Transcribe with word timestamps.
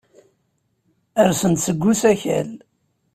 Rsen-d 1.29 1.59
seg 1.65 1.81
usakal. 1.91 2.49